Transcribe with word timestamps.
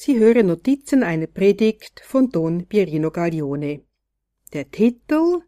Sie 0.00 0.20
hören 0.20 0.46
Notizen 0.46 1.02
einer 1.02 1.26
Predigt 1.26 2.02
von 2.06 2.30
Don 2.30 2.66
Pierino 2.66 3.10
Gaglione. 3.10 3.82
Der 4.52 4.70
Titel 4.70 5.42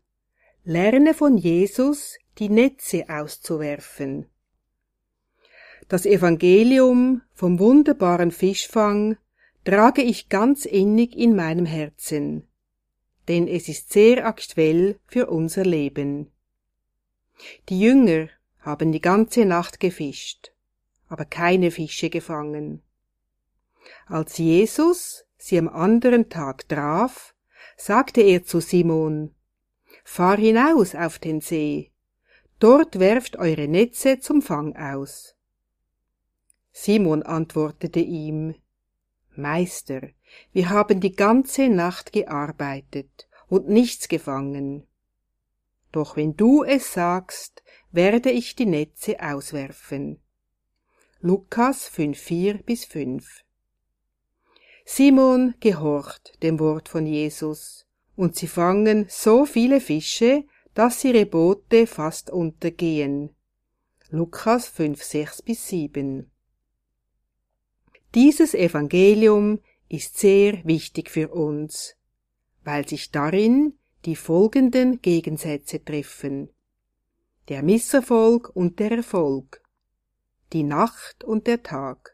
Lerne 0.65 1.15
von 1.15 1.37
Jesus, 1.37 2.19
die 2.37 2.49
Netze 2.49 3.05
auszuwerfen. 3.09 4.27
Das 5.87 6.05
Evangelium 6.05 7.23
vom 7.33 7.61
wunderbaren 7.61 8.33
Fischfang 8.33 9.19
trage 9.65 10.03
ich 10.03 10.29
ganz 10.29 10.65
innig 10.65 11.17
in 11.17 11.37
meinem 11.37 11.65
Herzen, 11.65 12.49
denn 13.29 13.47
es 13.47 13.69
ist 13.69 13.93
sehr 13.93 14.27
aktuell 14.27 14.99
für 15.07 15.29
unser 15.31 15.63
Leben. 15.63 16.33
Die 17.69 17.79
Jünger 17.79 18.29
haben 18.59 18.91
die 18.91 19.01
ganze 19.01 19.45
Nacht 19.45 19.79
gefischt, 19.79 20.51
aber 21.07 21.25
keine 21.25 21.71
Fische 21.71 22.11
gefangen. 22.11 22.83
Als 24.07 24.39
Jesus 24.39 25.25
sie 25.39 25.59
am 25.59 25.69
anderen 25.69 26.29
Tag 26.29 26.69
traf, 26.69 27.35
sagte 27.77 28.21
er 28.21 28.45
zu 28.45 28.61
Simon, 28.61 29.35
Fahr 30.05 30.37
hinaus 30.37 30.95
auf 30.95 31.19
den 31.19 31.41
See, 31.41 31.93
dort 32.59 32.99
werft 32.99 33.37
eure 33.37 33.69
Netze 33.69 34.21
zum 34.21 34.43
Fang 34.43 34.77
aus. 34.77 35.35
Simon 36.73 37.23
antwortete 37.23 38.01
ihm, 38.01 38.55
Meister, 39.37 40.09
wir 40.53 40.71
haben 40.71 41.01
die 41.01 41.13
ganze 41.13 41.69
Nacht 41.69 42.13
gearbeitet 42.13 43.29
und 43.49 43.69
nichts 43.69 44.09
gefangen. 44.09 44.87
Doch 45.93 46.17
wenn 46.17 46.37
du 46.37 46.63
es 46.63 46.93
sagst, 46.93 47.63
werde 47.91 48.31
ich 48.31 48.55
die 48.55 48.67
Netze 48.67 49.21
auswerfen. 49.21 50.23
Lukas 51.21 51.91
5,4 51.91 52.63
bis 52.63 52.85
5 52.85 53.45
Simon 54.93 55.55
gehorcht 55.61 56.43
dem 56.43 56.59
Wort 56.59 56.89
von 56.89 57.07
Jesus, 57.07 57.87
und 58.17 58.35
sie 58.35 58.49
fangen 58.49 59.07
so 59.09 59.47
viele 59.47 59.81
Fische, 59.81 60.43
dass 60.75 61.05
ihre 61.05 61.27
Boote 61.27 61.87
fast 61.87 62.29
untergehen. 62.29 63.31
Lukas 64.11 64.67
5, 64.67 65.01
6 65.01 65.43
bis 65.43 65.69
7 65.69 66.29
Dieses 68.17 68.53
Evangelium 68.53 69.61
ist 69.89 70.19
sehr 70.19 70.61
wichtig 70.65 71.09
für 71.09 71.29
uns, 71.29 71.95
weil 72.65 72.89
sich 72.89 73.13
darin 73.13 73.79
die 74.07 74.17
folgenden 74.17 75.01
Gegensätze 75.01 75.85
treffen. 75.85 76.49
Der 77.49 77.63
Misserfolg 77.63 78.51
und 78.55 78.81
der 78.81 78.91
Erfolg, 78.91 79.63
die 80.53 80.65
Nacht 80.65 81.23
und 81.23 81.47
der 81.47 81.63
Tag, 81.63 82.10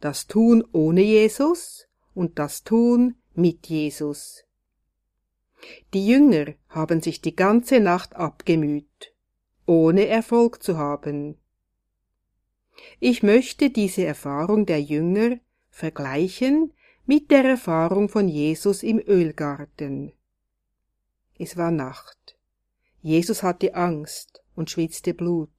das 0.00 0.26
Tun 0.26 0.64
ohne 0.72 1.02
Jesus 1.02 1.88
und 2.14 2.38
das 2.38 2.64
Tun 2.64 3.16
mit 3.34 3.66
Jesus. 3.66 4.44
Die 5.92 6.06
Jünger 6.06 6.54
haben 6.68 7.00
sich 7.00 7.20
die 7.20 7.34
ganze 7.34 7.80
Nacht 7.80 8.14
abgemüht, 8.16 9.14
ohne 9.66 10.06
Erfolg 10.06 10.62
zu 10.62 10.76
haben. 10.76 11.36
Ich 13.00 13.22
möchte 13.22 13.70
diese 13.70 14.04
Erfahrung 14.04 14.66
der 14.66 14.80
Jünger 14.80 15.38
vergleichen 15.70 16.72
mit 17.06 17.30
der 17.30 17.44
Erfahrung 17.44 18.08
von 18.08 18.28
Jesus 18.28 18.82
im 18.82 18.98
Ölgarten. 18.98 20.12
Es 21.38 21.56
war 21.56 21.70
Nacht. 21.70 22.36
Jesus 23.00 23.42
hatte 23.42 23.74
Angst 23.74 24.42
und 24.54 24.70
schwitzte 24.70 25.14
Blut. 25.14 25.50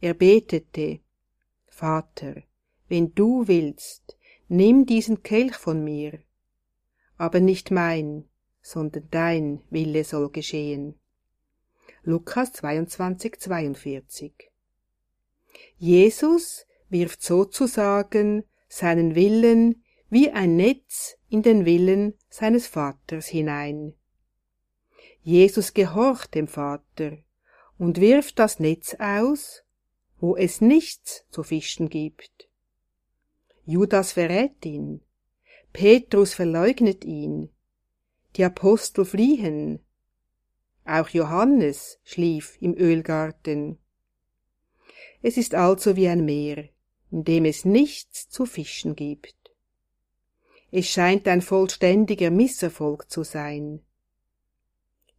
Er 0.00 0.14
betete, 0.14 1.00
Vater, 1.68 2.42
wenn 2.88 3.14
du 3.14 3.48
willst, 3.48 4.16
nimm 4.48 4.86
diesen 4.86 5.22
Kelch 5.22 5.56
von 5.56 5.82
mir. 5.82 6.18
Aber 7.16 7.40
nicht 7.40 7.70
mein, 7.70 8.28
sondern 8.60 9.08
dein 9.10 9.62
Wille 9.70 10.04
soll 10.04 10.30
geschehen. 10.30 10.98
Lukas 12.04 12.52
22, 12.52 13.38
42 13.38 14.52
Jesus 15.78 16.66
wirft 16.88 17.22
sozusagen 17.22 18.44
seinen 18.68 19.14
Willen 19.14 19.84
wie 20.08 20.30
ein 20.30 20.56
Netz 20.56 21.16
in 21.28 21.42
den 21.42 21.64
Willen 21.64 22.14
seines 22.28 22.66
Vaters 22.66 23.26
hinein. 23.26 23.94
Jesus 25.22 25.74
gehorcht 25.74 26.34
dem 26.34 26.48
Vater 26.48 27.18
und 27.78 28.00
wirft 28.00 28.38
das 28.38 28.58
Netz 28.58 28.94
aus, 28.98 29.62
wo 30.18 30.36
es 30.36 30.60
nichts 30.60 31.24
zu 31.30 31.42
fischen 31.42 31.88
gibt. 31.88 32.48
Judas 33.64 34.12
verrät 34.12 34.64
ihn, 34.64 35.00
Petrus 35.72 36.34
verleugnet 36.34 37.04
ihn, 37.04 37.50
die 38.36 38.44
Apostel 38.44 39.04
fliehen, 39.04 39.80
auch 40.84 41.08
Johannes 41.10 41.98
schlief 42.02 42.58
im 42.60 42.74
Ölgarten. 42.76 43.78
Es 45.22 45.36
ist 45.36 45.54
also 45.54 45.96
wie 45.96 46.08
ein 46.08 46.24
Meer, 46.24 46.68
in 47.10 47.24
dem 47.24 47.44
es 47.44 47.64
nichts 47.64 48.28
zu 48.28 48.46
fischen 48.46 48.96
gibt. 48.96 49.36
Es 50.72 50.88
scheint 50.88 51.28
ein 51.28 51.42
vollständiger 51.42 52.30
Misserfolg 52.30 53.10
zu 53.10 53.22
sein. 53.22 53.80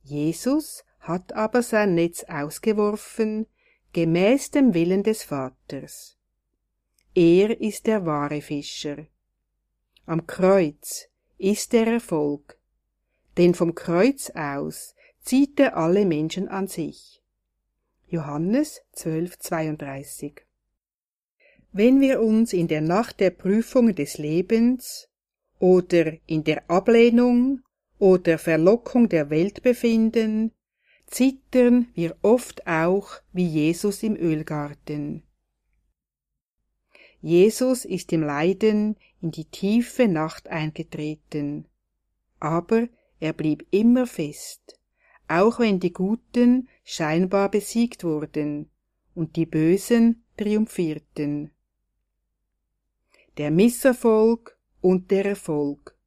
Jesus 0.01 0.83
hat 0.99 1.33
aber 1.33 1.61
sein 1.61 1.95
Netz 1.95 2.23
ausgeworfen, 2.25 3.45
gemäß 3.93 4.51
dem 4.51 4.73
Willen 4.73 5.03
des 5.03 5.23
Vaters. 5.23 6.17
Er 7.15 7.61
ist 7.61 7.85
der 7.85 8.07
wahre 8.07 8.41
Fischer. 8.41 9.05
Am 10.07 10.25
Kreuz 10.25 11.09
ist 11.37 11.71
der 11.71 11.85
Erfolg, 11.85 12.57
denn 13.37 13.53
vom 13.53 13.75
Kreuz 13.75 14.31
aus 14.31 14.95
zieht 15.21 15.59
er 15.59 15.77
alle 15.77 16.07
Menschen 16.07 16.47
an 16.47 16.67
sich. 16.67 17.21
Johannes 18.07 18.81
12, 18.93 19.37
32 19.37 20.41
Wenn 21.71 22.01
wir 22.01 22.19
uns 22.19 22.51
in 22.51 22.67
der 22.67 22.81
Nacht 22.81 23.19
der 23.19 23.29
Prüfung 23.29 23.93
des 23.93 24.17
Lebens 24.17 25.07
oder 25.59 26.13
in 26.25 26.43
der 26.43 26.67
Ablehnung 26.67 27.61
oder 27.99 28.39
Verlockung 28.39 29.07
der 29.07 29.29
Welt 29.29 29.61
befinden, 29.61 30.51
zittern 31.05 31.89
wir 31.93 32.15
oft 32.23 32.65
auch 32.65 33.21
wie 33.33 33.45
Jesus 33.45 34.01
im 34.01 34.15
Ölgarten. 34.15 35.21
Jesus 37.23 37.85
ist 37.85 38.11
im 38.11 38.21
Leiden 38.21 38.97
in 39.21 39.31
die 39.31 39.45
tiefe 39.45 40.09
Nacht 40.09 40.49
eingetreten, 40.49 41.69
aber 42.41 42.89
er 43.21 43.31
blieb 43.31 43.65
immer 43.71 44.07
fest, 44.07 44.77
auch 45.29 45.57
wenn 45.59 45.79
die 45.79 45.93
Guten 45.93 46.67
scheinbar 46.83 47.49
besiegt 47.49 48.03
wurden 48.03 48.69
und 49.15 49.37
die 49.37 49.45
Bösen 49.45 50.25
triumphierten. 50.35 51.51
Der 53.37 53.51
Misserfolg 53.51 54.57
und 54.81 55.09
der 55.09 55.23
Erfolg. 55.23 55.97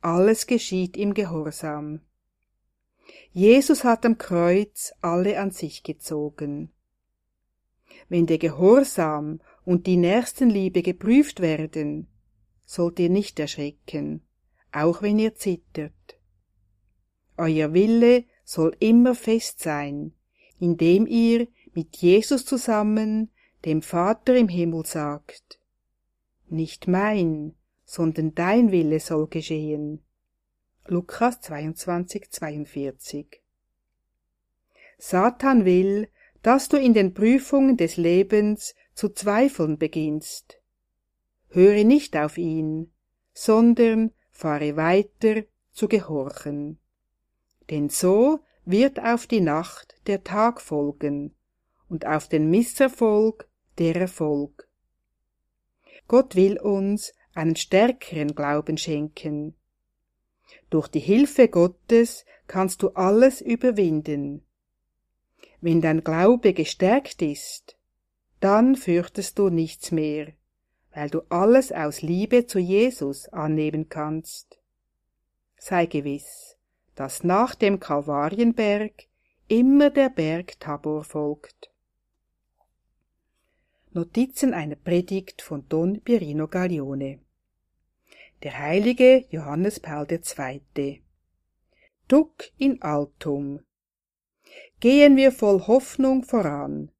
Alles 0.00 0.46
geschieht 0.46 0.96
im 0.96 1.12
Gehorsam. 1.12 2.02
Jesus 3.32 3.82
hat 3.82 4.06
am 4.06 4.16
Kreuz 4.16 4.92
alle 5.00 5.40
an 5.40 5.50
sich 5.50 5.82
gezogen. 5.82 6.70
Wenn 8.08 8.26
der 8.26 8.38
Gehorsam 8.38 9.40
und 9.64 9.86
die 9.86 9.96
Nächstenliebe 9.96 10.82
geprüft 10.82 11.40
werden, 11.40 12.08
sollt 12.64 12.98
ihr 12.98 13.10
nicht 13.10 13.38
erschrecken, 13.38 14.22
auch 14.72 15.02
wenn 15.02 15.18
ihr 15.18 15.34
zittert. 15.34 15.92
Euer 17.36 17.72
Wille 17.72 18.24
soll 18.44 18.76
immer 18.80 19.14
fest 19.14 19.60
sein, 19.60 20.12
indem 20.58 21.06
ihr 21.06 21.48
mit 21.72 21.96
Jesus 21.96 22.44
zusammen 22.44 23.30
dem 23.64 23.82
Vater 23.82 24.36
im 24.36 24.48
Himmel 24.48 24.86
sagt, 24.86 25.60
nicht 26.48 26.88
mein, 26.88 27.54
sondern 27.84 28.34
dein 28.34 28.72
Wille 28.72 29.00
soll 29.00 29.28
geschehen. 29.28 30.02
Lukas 30.86 31.40
22, 31.40 32.30
42 32.30 33.42
Satan 34.98 35.64
will, 35.64 36.08
dass 36.42 36.68
du 36.68 36.76
in 36.76 36.94
den 36.94 37.14
Prüfungen 37.14 37.76
des 37.76 37.96
Lebens 37.96 38.74
zu 38.94 39.10
zweifeln 39.10 39.78
beginnst. 39.78 40.60
Höre 41.48 41.84
nicht 41.84 42.16
auf 42.16 42.38
ihn, 42.38 42.92
sondern 43.32 44.12
fahre 44.30 44.76
weiter 44.76 45.42
zu 45.72 45.88
gehorchen. 45.88 46.78
Denn 47.68 47.88
so 47.88 48.40
wird 48.64 49.00
auf 49.00 49.26
die 49.26 49.40
Nacht 49.40 49.94
der 50.06 50.24
Tag 50.24 50.60
folgen 50.60 51.34
und 51.88 52.06
auf 52.06 52.28
den 52.28 52.50
Misserfolg 52.50 53.48
der 53.78 53.96
Erfolg. 53.96 54.68
Gott 56.08 56.36
will 56.36 56.58
uns 56.58 57.12
einen 57.34 57.56
stärkeren 57.56 58.34
Glauben 58.34 58.76
schenken. 58.76 59.54
Durch 60.70 60.88
die 60.88 61.00
Hilfe 61.00 61.48
Gottes 61.48 62.24
kannst 62.46 62.82
du 62.82 62.90
alles 62.90 63.40
überwinden. 63.40 64.44
Wenn 65.60 65.80
dein 65.80 66.02
Glaube 66.02 66.54
gestärkt 66.54 67.20
ist, 67.22 67.76
dann 68.40 68.76
fürchtest 68.76 69.38
du 69.38 69.50
nichts 69.50 69.92
mehr, 69.92 70.32
weil 70.94 71.10
du 71.10 71.20
alles 71.28 71.70
aus 71.72 72.00
Liebe 72.00 72.46
zu 72.46 72.58
Jesus 72.58 73.28
annehmen 73.28 73.88
kannst. 73.88 74.58
Sei 75.58 75.84
gewiss, 75.86 76.56
dass 76.94 77.22
nach 77.22 77.54
dem 77.54 77.78
Kalvarienberg 77.78 79.08
immer 79.48 79.90
der 79.90 80.08
Berg 80.08 80.58
Tabor 80.58 81.04
folgt. 81.04 81.70
Notizen 83.92 84.54
einer 84.54 84.76
Predigt 84.76 85.42
von 85.42 85.68
Don 85.68 86.00
Pierino 86.00 86.46
Gaglione 86.46 87.18
Der 88.42 88.58
heilige 88.58 89.26
Johannes 89.30 89.80
Paul 89.80 90.06
II. 90.10 91.02
Duck 92.08 92.44
in 92.56 92.80
Altum 92.80 93.60
Gehen 94.80 95.16
wir 95.16 95.32
voll 95.32 95.66
Hoffnung 95.66 96.24
voran, 96.24 96.90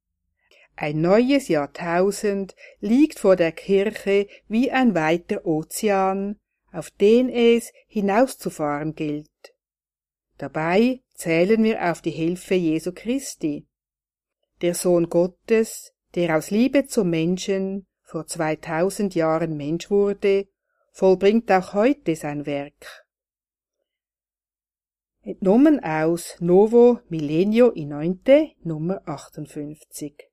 ein 0.81 1.03
neues 1.03 1.49
Jahrtausend 1.49 2.57
liegt 2.81 3.19
vor 3.19 3.37
der 3.37 3.53
Kirche 3.53 4.29
wie 4.49 4.71
ein 4.71 4.95
weiter 4.95 5.45
Ozean, 5.45 6.41
auf 6.73 6.91
den 6.91 7.29
es 7.29 7.71
hinauszufahren 7.87 8.95
gilt. 8.95 9.29
Dabei 10.39 11.03
zählen 11.13 11.63
wir 11.63 11.91
auf 11.91 12.01
die 12.01 12.13
Hilfe 12.13 12.55
Jesu 12.55 12.93
Christi. 12.95 13.67
Der 14.63 14.75
Sohn 14.75 15.11
Gottes, 15.11 15.93
der 16.15 16.35
aus 16.35 16.51
Liebe 16.51 16.87
zum 16.87 17.11
Menschen 17.11 17.87
vor 18.03 18.27
zweitausend 18.27 19.15
Jahren 19.15 19.59
Mensch 19.59 19.91
wurde, 19.91 20.49
vollbringt 20.93 21.53
auch 21.53 21.75
heute 21.75 22.17
sein 22.17 22.47
Werk. 22.47 23.05
Entnommen 25.23 25.85
aus 25.85 26.37
Novo 26.41 27.01
Millennio 27.11 27.69
in 27.73 27.91
Neunte 27.91 28.53
Nummer 28.63 29.03
58. 29.05 30.30